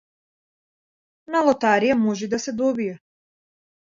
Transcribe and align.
На 1.35 1.41
лотарија 1.47 1.97
може 2.05 2.25
и 2.29 2.31
да 2.31 2.39
се 2.47 2.55
добие. 2.63 2.97